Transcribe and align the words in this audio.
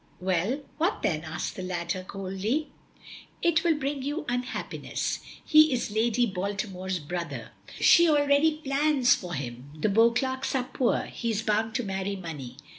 "Well, 0.19 0.61
what 0.79 1.03
then?" 1.03 1.21
asks 1.23 1.51
the 1.55 1.61
latter 1.61 2.03
coldly. 2.03 2.71
"It 3.43 3.63
will 3.63 3.75
bring 3.75 4.01
you 4.01 4.25
unhappiness. 4.27 5.19
He 5.45 5.71
is 5.71 5.91
Lady 5.91 6.25
Baltimore's 6.25 6.97
brother. 6.97 7.51
She 7.79 8.09
already 8.09 8.57
plans 8.63 9.13
for 9.13 9.35
him. 9.35 9.69
The 9.79 9.89
Beauclerks 9.89 10.55
are 10.55 10.63
poor 10.63 11.03
he 11.03 11.29
is 11.29 11.43
bound 11.43 11.75
to 11.75 11.83
marry 11.83 12.15
money." 12.15 12.57